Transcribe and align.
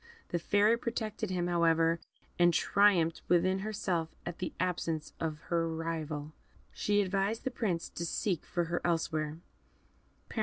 The 0.29 0.39
Fairy 0.39 0.77
protected 0.77 1.29
him, 1.29 1.45
however, 1.45 1.99
and 2.39 2.55
triumphed 2.55 3.21
within 3.27 3.59
herself 3.59 4.09
at 4.25 4.39
the 4.39 4.51
absence 4.59 5.13
of 5.19 5.37
her 5.51 5.67
rival. 5.69 6.33
She 6.73 7.01
advised 7.03 7.43
the 7.43 7.51
Prince 7.51 7.87
to 7.89 8.03
seek 8.07 8.43
for 8.43 8.63
her 8.63 8.81
elsewhere. 8.83 9.37